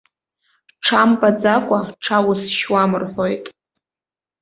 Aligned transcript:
Ҽа 0.85 1.01
мбакәа 1.09 1.79
ҽа 2.03 2.17
узшьуам 2.27 2.91
рҳәоит. 3.01 3.45